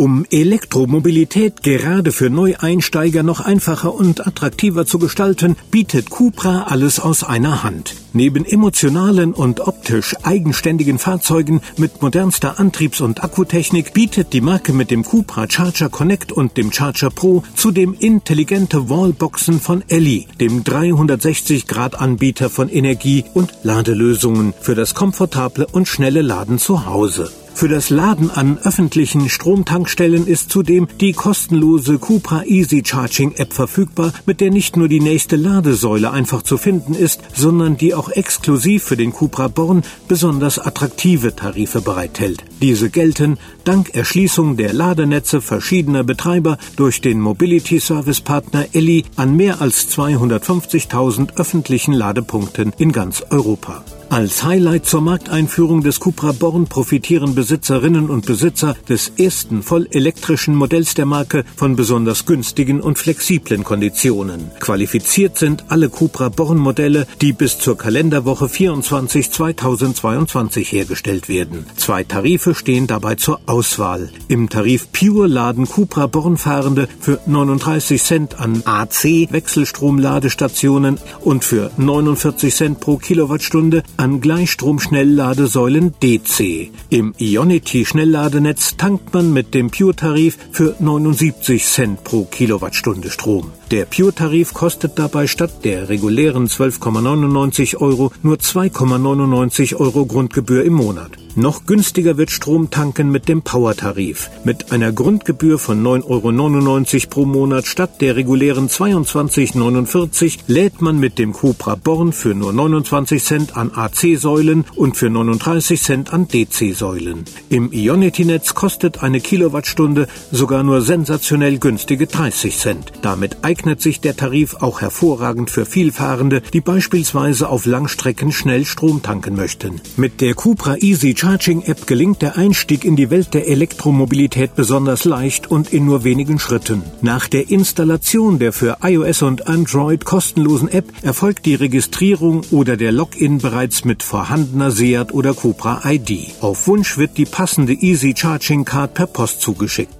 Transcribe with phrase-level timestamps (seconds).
[0.00, 7.22] Um Elektromobilität gerade für Neueinsteiger noch einfacher und attraktiver zu gestalten, bietet Cupra alles aus
[7.22, 7.96] einer Hand.
[8.14, 14.90] Neben emotionalen und optisch eigenständigen Fahrzeugen mit modernster Antriebs- und Akkutechnik bietet die Marke mit
[14.90, 22.48] dem Cupra Charger Connect und dem Charger Pro zudem intelligente Wallboxen von Elli, dem 360-Grad-Anbieter
[22.48, 27.30] von Energie- und Ladelösungen für das komfortable und schnelle Laden zu Hause.
[27.54, 34.12] Für das Laden an öffentlichen Stromtankstellen ist zudem die kostenlose Cupra Easy Charging App verfügbar,
[34.24, 38.84] mit der nicht nur die nächste Ladesäule einfach zu finden ist, sondern die auch exklusiv
[38.84, 42.44] für den Cupra Born besonders attraktive Tarife bereithält.
[42.62, 49.36] Diese gelten dank Erschließung der Ladenetze verschiedener Betreiber durch den Mobility Service Partner Elli an
[49.36, 53.84] mehr als 250.000 öffentlichen Ladepunkten in ganz Europa.
[54.10, 60.56] Als Highlight zur Markteinführung des Cupra Born profitieren Besitzerinnen und Besitzer des ersten voll elektrischen
[60.56, 64.50] Modells der Marke von besonders günstigen und flexiblen Konditionen.
[64.58, 71.64] Qualifiziert sind alle Cupra Born Modelle, die bis zur Kalenderwoche 24 2022 hergestellt werden.
[71.76, 74.10] Zwei Tarife stehen dabei zur Auswahl.
[74.26, 81.70] Im Tarif Pure laden Cupra Born Fahrende für 39 Cent an AC Wechselstromladestationen und für
[81.76, 86.70] 49 Cent pro Kilowattstunde an Gleichstrom-Schnellladesäulen DC.
[86.88, 93.52] Im Ionity-Schnellladenetz tankt man mit dem Pure-Tarif für 79 Cent pro Kilowattstunde Strom.
[93.70, 101.19] Der Pure-Tarif kostet dabei statt der regulären 12,99 Euro nur 2,99 Euro Grundgebühr im Monat.
[101.36, 104.30] Noch günstiger wird Strom tanken mit dem Power-Tarif.
[104.42, 111.20] Mit einer Grundgebühr von 9,99 Euro pro Monat statt der regulären 22,49 lädt man mit
[111.20, 117.24] dem Cupra Born für nur 29 Cent an AC-Säulen und für 39 Cent an DC-Säulen.
[117.48, 122.92] Im Ionity-Netz kostet eine Kilowattstunde sogar nur sensationell günstige 30 Cent.
[123.02, 129.02] Damit eignet sich der Tarif auch hervorragend für Vielfahrende, die beispielsweise auf Langstrecken schnell Strom
[129.02, 129.80] tanken möchten.
[129.96, 135.04] Mit der Cupra Easy Charging App gelingt der Einstieg in die Welt der Elektromobilität besonders
[135.04, 136.82] leicht und in nur wenigen Schritten.
[137.02, 142.92] Nach der Installation der für iOS und Android kostenlosen App erfolgt die Registrierung oder der
[142.92, 146.32] Login bereits mit vorhandener Seat oder Cupra ID.
[146.40, 149.92] Auf Wunsch wird die passende Easy Charging Card per Post zugeschickt.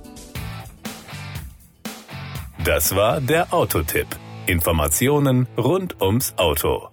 [2.64, 4.06] Das war der Autotipp.
[4.46, 6.88] Informationen rund ums Auto.